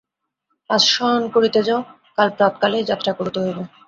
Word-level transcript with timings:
আজ 0.69 0.81
শয়ন 0.87 1.23
করিতে 1.35 1.59
যাও, 1.67 1.81
কাল 2.17 2.29
প্রাতঃকালেই 2.29 2.87
যাত্রা 2.89 3.11
করিতে 3.13 3.37
হইবে। 3.43 3.63